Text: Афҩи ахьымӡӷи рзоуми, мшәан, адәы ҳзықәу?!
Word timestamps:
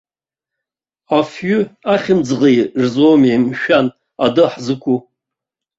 Афҩи 1.17 1.59
ахьымӡӷи 1.93 2.57
рзоуми, 2.81 3.37
мшәан, 3.47 3.87
адәы 4.25 4.45
ҳзықәу?! 4.51 4.97